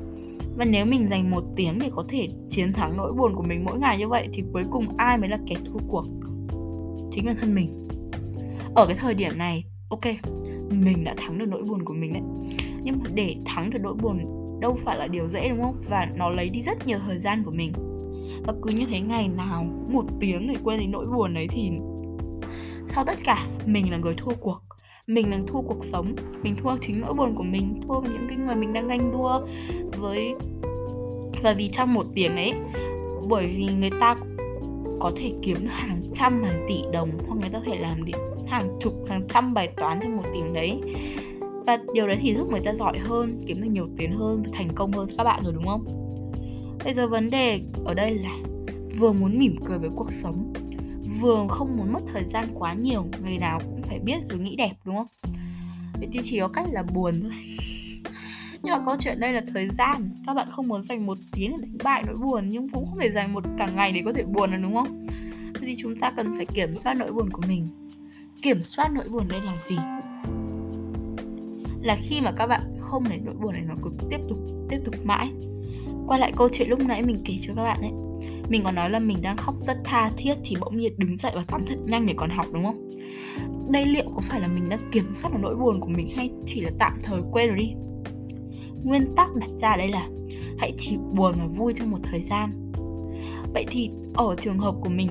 Và 0.57 0.65
nếu 0.65 0.85
mình 0.85 1.07
dành 1.09 1.31
một 1.31 1.43
tiếng 1.55 1.79
để 1.79 1.89
có 1.95 2.03
thể 2.09 2.27
chiến 2.49 2.73
thắng 2.73 2.97
nỗi 2.97 3.13
buồn 3.13 3.35
của 3.35 3.43
mình 3.43 3.65
mỗi 3.65 3.79
ngày 3.79 3.97
như 3.97 4.07
vậy 4.07 4.27
thì 4.33 4.43
cuối 4.53 4.63
cùng 4.71 4.97
ai 4.97 5.17
mới 5.17 5.29
là 5.29 5.37
kẻ 5.47 5.55
thua 5.65 5.79
cuộc? 5.87 6.05
Chính 7.11 7.25
bản 7.25 7.35
thân 7.41 7.55
mình. 7.55 7.87
Ở 8.75 8.85
cái 8.87 8.95
thời 8.95 9.13
điểm 9.13 9.37
này 9.37 9.63
ok, 9.89 10.01
mình 10.69 11.03
đã 11.03 11.15
thắng 11.17 11.37
được 11.37 11.45
nỗi 11.47 11.63
buồn 11.63 11.85
của 11.85 11.93
mình 11.93 12.13
đấy. 12.13 12.23
Nhưng 12.83 12.99
mà 13.03 13.09
để 13.13 13.35
thắng 13.45 13.69
được 13.69 13.79
nỗi 13.81 13.93
buồn 13.93 14.25
đâu 14.61 14.77
phải 14.83 14.97
là 14.97 15.07
điều 15.07 15.27
dễ, 15.27 15.49
đúng 15.49 15.61
không? 15.61 15.75
Và 15.89 16.07
nó 16.15 16.29
lấy 16.29 16.49
đi 16.49 16.61
rất 16.61 16.87
nhiều 16.87 16.99
thời 17.05 17.19
gian 17.19 17.43
của 17.43 17.51
mình. 17.51 17.73
Và 18.47 18.53
cứ 18.63 18.69
như 18.69 18.85
thế 18.89 18.99
ngày 18.99 19.27
nào 19.27 19.65
một 19.89 20.03
tiếng 20.19 20.47
để 20.47 20.55
quên 20.63 20.79
đi 20.79 20.87
nỗi 20.87 21.05
buồn 21.05 21.33
đấy 21.33 21.47
thì 21.51 21.71
sau 22.87 23.05
tất 23.05 23.17
cả, 23.23 23.47
mình 23.65 23.91
là 23.91 23.97
người 23.97 24.13
thua 24.13 24.35
cuộc. 24.39 24.61
Mình 25.07 25.31
là 25.31 25.39
thua 25.47 25.61
cuộc 25.61 25.85
sống. 25.85 26.15
Mình 26.43 26.55
thua 26.55 26.77
chính 26.81 27.01
nỗi 27.01 27.13
buồn 27.13 27.35
của 27.35 27.43
mình, 27.43 27.81
thua 27.87 27.99
với 27.99 28.11
những 28.13 28.25
cái 28.27 28.37
người 28.37 28.55
mình 28.55 28.73
đang 28.73 28.87
ganh 28.87 29.11
đua 29.11 29.45
với, 29.97 30.35
và 31.43 31.53
vì 31.57 31.69
trong 31.69 31.93
một 31.93 32.05
tiếng 32.15 32.35
ấy, 32.35 32.53
bởi 33.29 33.47
vì 33.47 33.67
người 33.79 33.91
ta 33.99 34.15
có 34.99 35.11
thể 35.15 35.33
kiếm 35.41 35.57
hàng 35.67 36.01
trăm, 36.13 36.43
hàng 36.43 36.65
tỷ 36.67 36.81
đồng 36.93 37.09
hoặc 37.27 37.35
người 37.39 37.49
ta 37.49 37.59
có 37.59 37.65
thể 37.71 37.79
làm 37.79 38.05
được 38.05 38.17
hàng 38.47 38.77
chục, 38.79 38.93
hàng 39.09 39.27
trăm 39.33 39.53
bài 39.53 39.69
toán 39.77 39.99
trong 40.01 40.17
một 40.17 40.23
tiếng 40.33 40.53
đấy. 40.53 40.81
Và 41.67 41.79
điều 41.93 42.07
đấy 42.07 42.17
thì 42.21 42.35
giúp 42.35 42.47
người 42.51 42.61
ta 42.65 42.73
giỏi 42.73 42.99
hơn, 42.99 43.41
kiếm 43.47 43.61
được 43.61 43.69
nhiều 43.71 43.89
tiền 43.97 44.11
hơn 44.11 44.43
và 44.43 44.49
thành 44.53 44.69
công 44.75 44.91
hơn 44.91 45.09
các 45.17 45.23
bạn 45.23 45.39
rồi, 45.43 45.53
đúng 45.53 45.67
không? 45.67 45.85
Bây 46.83 46.93
giờ 46.93 47.07
vấn 47.07 47.29
đề 47.29 47.61
ở 47.85 47.93
đây 47.93 48.15
là 48.15 48.37
vừa 48.99 49.11
muốn 49.11 49.39
mỉm 49.39 49.55
cười 49.65 49.79
với 49.79 49.89
cuộc 49.95 50.11
sống, 50.11 50.53
vừa 51.21 51.45
không 51.49 51.77
muốn 51.77 51.93
mất 51.93 51.99
thời 52.13 52.25
gian 52.25 52.45
quá 52.53 52.73
nhiều, 52.73 53.05
ngày 53.23 53.37
nào 53.37 53.59
cũng 53.65 53.81
phải 53.81 53.99
biết 53.99 54.17
rồi 54.23 54.39
nghĩ 54.39 54.55
đẹp, 54.55 54.71
đúng 54.85 54.95
không? 54.95 55.07
Vậy 55.99 56.07
thì 56.11 56.19
chỉ 56.23 56.39
có 56.39 56.47
cách 56.47 56.65
là 56.71 56.83
buồn 56.83 57.21
thôi. 57.21 57.31
Nhưng 58.63 58.73
mà 58.73 58.79
câu 58.85 58.95
chuyện 58.99 59.19
đây 59.19 59.33
là 59.33 59.41
thời 59.53 59.69
gian. 59.69 60.09
Các 60.27 60.33
bạn 60.33 60.47
không 60.51 60.67
muốn 60.67 60.83
dành 60.83 61.05
một 61.05 61.17
tiếng 61.31 61.51
để 61.51 61.57
đánh 61.67 61.77
bại 61.83 62.03
nỗi 62.07 62.15
buồn, 62.17 62.49
nhưng 62.49 62.69
cũng 62.69 62.85
không 62.89 62.99
thể 62.99 63.11
dành 63.11 63.33
một 63.33 63.43
cả 63.57 63.69
ngày 63.75 63.91
để 63.91 64.01
có 64.05 64.13
thể 64.13 64.23
buồn 64.23 64.51
là 64.51 64.57
đúng 64.57 64.73
không? 64.75 65.07
Thế 65.53 65.61
thì 65.61 65.75
chúng 65.79 65.99
ta 65.99 66.11
cần 66.11 66.33
phải 66.37 66.45
kiểm 66.45 66.75
soát 66.75 66.93
nỗi 66.93 67.11
buồn 67.11 67.29
của 67.29 67.41
mình 67.47 67.84
kiểm 68.41 68.63
soát 68.63 68.91
nỗi 68.93 69.09
buồn 69.09 69.27
đây 69.27 69.41
là 69.41 69.57
gì? 69.57 69.75
Là 71.81 71.97
khi 72.01 72.21
mà 72.21 72.31
các 72.31 72.47
bạn 72.47 72.61
không 72.79 73.03
để 73.09 73.19
nỗi 73.25 73.35
buồn 73.35 73.53
này 73.53 73.63
nó 73.67 73.75
cứ 73.83 73.91
tiếp 74.09 74.19
tục 74.29 74.37
tiếp 74.69 74.79
tục 74.85 74.95
mãi. 75.03 75.31
Quay 76.07 76.19
lại 76.19 76.31
câu 76.35 76.49
chuyện 76.49 76.69
lúc 76.69 76.79
nãy 76.79 77.01
mình 77.01 77.21
kể 77.25 77.37
cho 77.41 77.53
các 77.55 77.63
bạn 77.63 77.81
ấy. 77.81 77.91
Mình 78.49 78.63
có 78.63 78.71
nói 78.71 78.89
là 78.89 78.99
mình 78.99 79.17
đang 79.21 79.37
khóc 79.37 79.55
rất 79.61 79.77
tha 79.83 80.11
thiết 80.17 80.35
thì 80.43 80.55
bỗng 80.59 80.77
nhiên 80.77 80.93
đứng 80.97 81.17
dậy 81.17 81.31
và 81.35 81.43
tắm 81.47 81.65
thật 81.67 81.77
nhanh 81.85 82.05
để 82.05 82.13
còn 82.17 82.29
học, 82.29 82.45
đúng 82.53 82.63
không? 82.63 82.91
Đây 83.71 83.85
liệu 83.85 84.05
có 84.15 84.21
phải 84.21 84.41
là 84.41 84.47
mình 84.47 84.69
đang 84.69 84.91
kiểm 84.91 85.13
soát 85.13 85.33
được 85.33 85.39
nỗi 85.41 85.55
buồn 85.55 85.79
của 85.79 85.89
mình 85.89 86.09
hay 86.15 86.31
chỉ 86.45 86.61
là 86.61 86.69
tạm 86.79 86.99
thời 87.03 87.21
quên 87.31 87.49
rồi 87.49 87.57
đi? 87.57 87.73
Nguyên 88.83 89.15
tắc 89.15 89.35
đặt 89.35 89.49
ra 89.59 89.75
đây 89.77 89.89
là 89.89 90.09
hãy 90.57 90.73
chỉ 90.77 90.97
buồn 90.97 91.35
và 91.37 91.45
vui 91.47 91.73
trong 91.73 91.91
một 91.91 91.97
thời 92.03 92.21
gian. 92.21 92.71
Vậy 93.53 93.65
thì 93.67 93.89
ở 94.13 94.35
trường 94.41 94.59
hợp 94.59 94.75
của 94.81 94.89
mình 94.89 95.09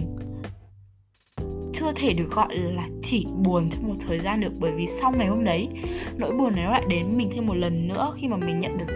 chưa 1.85 1.93
thể 1.93 2.13
được 2.13 2.31
gọi 2.31 2.57
là 2.57 2.89
chỉ 3.03 3.27
buồn 3.37 3.71
trong 3.71 3.89
một 3.89 3.95
thời 4.09 4.21
gian 4.21 4.41
được 4.41 4.53
bởi 4.59 4.73
vì 4.73 4.87
sau 4.87 5.13
ngày 5.13 5.27
hôm 5.27 5.45
đấy, 5.45 5.69
nỗi 6.17 6.33
buồn 6.33 6.55
này 6.55 6.65
nó 6.65 6.71
lại 6.71 6.85
đến 6.89 7.17
mình 7.17 7.31
thêm 7.35 7.47
một 7.47 7.55
lần 7.55 7.89
nữa 7.89 8.15
khi 8.17 8.29
mà 8.29 8.37
mình 8.37 8.61
nhận 8.61 8.79
được 8.79 8.95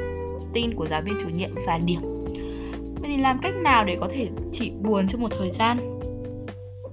tin 0.52 0.74
của 0.74 0.86
giáo 0.86 1.02
viên 1.02 1.14
chủ 1.20 1.28
nhiệm 1.28 1.50
và 1.66 1.78
điểm. 1.78 2.00
Vậy 3.00 3.10
thì 3.10 3.16
làm 3.16 3.38
cách 3.42 3.54
nào 3.54 3.84
để 3.84 3.96
có 4.00 4.08
thể 4.12 4.28
chỉ 4.52 4.70
buồn 4.70 5.08
trong 5.08 5.20
một 5.20 5.28
thời 5.38 5.50
gian? 5.50 6.00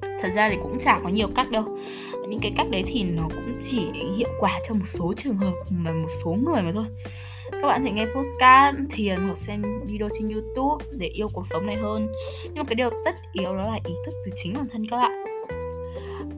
Thật 0.02 0.30
ra 0.36 0.50
thì 0.50 0.58
cũng 0.64 0.80
chả 0.80 1.00
có 1.04 1.10
nhiều 1.10 1.28
cách 1.36 1.52
đâu. 1.52 1.78
Những 2.30 2.40
cái 2.40 2.54
cách 2.58 2.68
đấy 2.70 2.84
thì 2.88 3.04
nó 3.04 3.24
cũng 3.24 3.58
chỉ 3.62 3.82
hiệu 4.18 4.30
quả 4.40 4.60
cho 4.68 4.74
một 4.74 4.86
số 4.86 5.14
trường 5.18 5.38
hợp 5.38 5.54
mà 5.70 5.92
một 5.92 6.10
số 6.24 6.38
người 6.46 6.62
mà 6.62 6.72
thôi. 6.74 6.86
Các 7.52 7.68
bạn 7.68 7.84
thể 7.84 7.92
nghe 7.92 8.06
postcard 8.06 8.80
thiền 8.92 9.22
hoặc 9.22 9.38
xem 9.38 9.64
video 9.86 10.10
trên 10.20 10.30
youtube 10.30 10.86
để 10.92 11.08
yêu 11.08 11.30
cuộc 11.34 11.46
sống 11.46 11.66
này 11.66 11.76
hơn. 11.76 12.08
Nhưng 12.44 12.56
mà 12.56 12.64
cái 12.64 12.76
điều 12.76 12.90
tất 13.06 13.16
yếu 13.34 13.56
đó 13.56 13.64
là 13.64 13.80
ý 13.86 13.94
thức 14.06 14.14
từ 14.26 14.32
chính 14.44 14.54
bản 14.54 14.68
thân 14.72 14.88
các 14.90 14.98
bạn 14.98 15.25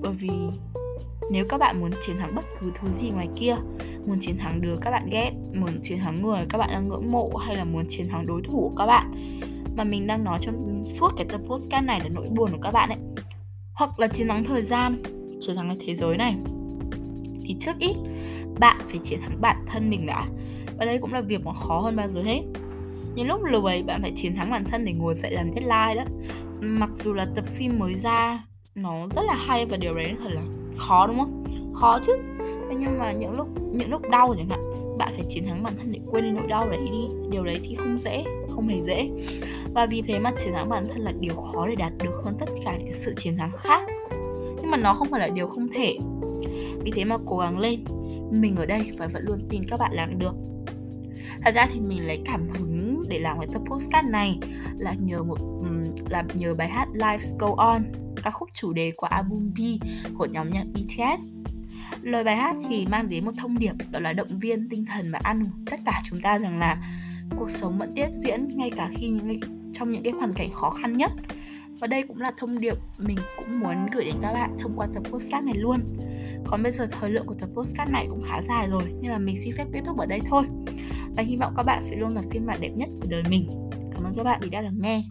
bởi 0.02 0.14
vì 0.14 0.30
nếu 1.32 1.46
các 1.50 1.58
bạn 1.58 1.80
muốn 1.80 1.92
chiến 2.02 2.18
thắng 2.20 2.36
bất 2.36 2.46
cứ 2.60 2.72
thứ 2.76 2.88
gì 2.90 3.10
ngoài 3.10 3.28
kia, 3.36 3.56
muốn 4.06 4.18
chiến 4.20 4.38
thắng 4.38 4.62
đứa 4.62 4.78
các 4.82 4.92
bạn 4.92 5.10
ghét, 5.12 5.32
muốn 5.54 5.82
chiến 5.82 6.00
thắng 6.00 6.22
người, 6.22 6.46
các 6.50 6.58
bạn 6.58 6.70
đang 6.72 6.88
ngưỡng 6.88 7.12
mộ 7.12 7.36
hay 7.36 7.56
là 7.56 7.64
muốn 7.64 7.86
chiến 7.90 8.08
thắng 8.08 8.26
đối 8.26 8.42
thủ 8.42 8.70
của 8.70 8.76
các 8.78 8.86
bạn. 8.86 9.12
Mà 9.76 9.84
mình 9.84 10.08
đang 10.08 10.24
nói 10.24 10.40
trong 10.42 10.86
suốt 10.86 11.12
cái 11.18 11.26
tập 11.30 11.42
podcast 11.50 11.86
này 11.86 12.00
là 12.00 12.10
nỗi 12.10 12.28
buồn 12.30 12.52
của 12.52 12.62
các 12.62 12.72
bạn 12.72 12.90
ấy. 12.90 12.98
Hoặc 13.74 14.00
là 14.00 14.08
chiến 14.08 14.28
thắng 14.28 14.44
thời 14.44 14.62
gian, 14.62 15.02
chiến 15.42 15.56
thắng 15.56 15.68
cái 15.68 15.78
thế 15.88 15.96
giới 15.96 16.18
này. 16.18 16.36
Thì 17.44 17.56
trước 17.60 17.80
ít, 17.80 17.96
bạn 18.60 18.78
phải 18.88 19.00
chiến 19.04 19.20
thắng 19.22 19.42
bản 19.42 19.66
thân 19.68 19.90
mình 19.90 20.06
đã. 20.06 20.28
Và 20.78 20.86
đây 20.86 20.98
cũng 20.98 21.14
là 21.14 21.22
việc 21.22 21.46
mà 21.46 21.54
khó 21.54 21.80
hơn 21.80 21.96
bao 21.96 22.08
giờ 22.08 22.22
hết. 22.22 22.42
Những 23.16 23.28
lúc 23.28 23.44
lười, 23.44 23.84
bạn 23.84 24.02
phải 24.02 24.12
chiến 24.16 24.36
thắng 24.36 24.52
bản 24.52 24.64
thân 24.64 24.86
để 24.86 24.94
ngồi 24.94 25.16
dậy 25.16 25.32
làm 25.32 25.52
deadline 25.54 25.96
đó. 25.96 26.04
Mặc 26.62 26.90
dù 26.96 27.14
là 27.14 27.26
tập 27.36 27.46
phim 27.48 27.80
mới 27.80 27.96
ra 27.96 28.44
Ừ. 28.78 28.82
nó 28.82 29.08
rất 29.16 29.22
là 29.26 29.34
hay 29.34 29.66
và 29.66 29.78
điều 29.78 29.96
đấy 29.96 30.16
thật 30.24 30.30
là 30.32 30.42
khó, 30.78 31.08
đúng 31.08 31.18
không? 31.18 31.44
Khó 31.74 32.00
chứ. 32.04 32.14
Thế 32.40 32.76
nhưng 32.80 33.00
mà 33.00 33.12
những 33.12 33.34
lúc 33.34 33.48
những 33.72 33.92
lúc 33.92 34.02
đau 34.10 34.36
chẳng 34.38 34.50
hạn, 34.50 34.60
bạn 34.98 35.14
phải 35.16 35.26
chiến 35.30 35.46
thắng 35.48 35.64
bản 35.64 35.74
thân 35.78 35.92
để 35.92 36.00
quên 36.12 36.24
đi 36.24 36.32
nỗi 36.32 36.48
đau 36.48 36.70
đấy 36.70 36.80
đi. 36.92 37.08
Điều 37.32 37.44
đấy 37.44 37.60
thì 37.64 37.76
không 37.76 37.98
dễ, 37.98 38.24
không 38.50 38.68
hề 38.68 38.82
dễ. 38.84 39.10
Và 39.74 39.86
vì 39.86 40.02
thế 40.02 40.20
mà 40.20 40.32
chiến 40.40 40.54
thắng 40.54 40.70
bản 40.70 40.88
thân 40.88 41.02
là 41.02 41.12
điều 41.20 41.36
khó 41.36 41.68
để 41.68 41.76
đạt 41.76 41.94
được 42.04 42.22
hơn 42.24 42.36
tất 42.40 42.50
cả 42.66 42.78
những 42.78 42.96
sự 42.96 43.14
chiến 43.18 43.38
thắng 43.38 43.52
khác. 43.52 43.82
Nhưng 44.62 44.72
mà 44.72 44.78
nó 44.78 44.94
không 44.94 45.08
phải 45.12 45.20
là 45.20 45.28
điều 45.28 45.48
không 45.48 45.68
thể. 45.68 45.98
Vì 46.84 46.92
thế 46.96 47.06
mà 47.06 47.18
cố 47.26 47.38
gắng 47.38 47.60
lên. 47.60 47.84
Mình 48.32 48.56
ở 48.56 48.66
đây 48.66 48.92
và 48.98 49.08
vẫn 49.08 49.24
luôn 49.26 49.40
tin 49.50 49.64
các 49.68 49.80
bạn 49.80 49.92
làm 49.94 50.20
được. 50.20 50.36
Thật 51.44 51.56
ra 51.56 51.68
thì 51.74 51.80
mình 51.80 52.08
lấy 52.08 52.22
cảm 52.26 52.50
hứng 52.50 53.04
để 53.10 53.20
làm 53.20 53.40
cái 53.40 53.48
tập 53.54 53.62
postcard 53.66 54.10
này 54.10 54.40
là 54.78 54.94
nhờ 55.00 55.24
một 55.24 55.38
là 56.10 56.24
nhờ 56.34 56.56
bài 56.56 56.68
hát 56.68 56.88
Life 56.94 57.38
Go 57.40 57.54
On 57.58 57.82
ca 58.24 58.32
khúc 58.32 58.50
chủ 58.54 58.74
đề 58.74 58.92
của 58.98 59.08
album 59.08 59.54
B 59.54 59.60
của 60.18 60.26
nhóm 60.26 60.50
nhạc 60.54 60.66
BTS 60.74 61.34
lời 62.02 62.24
bài 62.24 62.36
hát 62.36 62.56
thì 62.70 62.86
mang 62.86 63.10
đến 63.10 63.26
một 63.26 63.32
thông 63.38 63.60
điệp, 63.60 63.74
đó 63.92 64.00
là 64.00 64.14
động 64.14 64.40
viên 64.40 64.70
tinh 64.70 64.86
thần 64.86 65.12
và 65.12 65.20
ăn 65.24 65.50
tất 65.66 65.80
cả 65.86 66.02
chúng 66.06 66.22
ta 66.22 66.40
rằng 66.40 66.60
là 66.60 66.84
cuộc 67.38 67.52
sống 67.52 67.78
vẫn 67.78 67.92
tiếp 67.96 68.08
diễn 68.14 68.48
ngay 68.56 68.72
cả 68.76 68.90
khi 68.96 69.08
những 69.08 69.40
trong 69.74 69.92
những 69.92 70.04
cái 70.04 70.14
hoàn 70.14 70.34
cảnh 70.34 70.52
khó 70.52 70.70
khăn 70.70 70.98
nhất. 70.98 71.12
Và 71.80 71.88
đây 71.88 72.04
cũng 72.08 72.22
là 72.22 72.32
thông 72.38 72.60
điệp 72.60 72.76
mình 72.98 73.18
cũng 73.38 73.60
muốn 73.60 73.86
gửi 73.92 74.06
đến 74.06 74.16
các 74.22 74.34
bạn 74.34 74.58
thông 74.60 74.74
qua 74.76 74.88
tập 74.94 75.04
postcard 75.12 75.46
này 75.46 75.56
luôn. 75.56 75.80
Còn 76.48 76.64
bây 76.64 76.72
giờ 76.72 76.88
thời 76.92 77.10
lượng 77.10 77.26
của 77.26 77.36
tập 77.40 77.50
postcard 77.54 77.92
này 77.92 78.08
cũng 78.10 78.22
khá 78.22 78.42
dài 78.42 78.68
rồi, 78.70 78.84
nên 79.02 79.12
là 79.12 79.18
mình 79.18 79.36
xin 79.44 79.54
phép 79.58 79.66
kết 79.74 79.82
thúc 79.86 79.98
ở 79.98 80.06
đây 80.06 80.20
thôi. 80.26 80.44
Và 81.18 81.24
hy 81.24 81.38
vọng 81.38 81.54
các 81.58 81.64
bạn 81.64 81.82
sẽ 81.84 81.96
luôn 81.96 82.16
là 82.16 82.22
phiên 82.32 82.46
bản 82.46 82.58
đẹp 82.62 82.72
nhất 82.76 82.90
của 83.02 83.08
đời 83.10 83.24
mình. 83.30 83.50
Cảm 83.94 84.04
ơn 84.04 84.14
các 84.16 84.24
bạn 84.24 84.40
vì 84.44 84.50
đã 84.50 84.62
lắng 84.62 84.78
nghe. 84.82 85.04